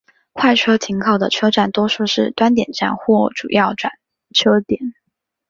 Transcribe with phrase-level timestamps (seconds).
[0.33, 3.93] 快车停靠的车站多数是端点站或主要转
[4.33, 4.95] 车点。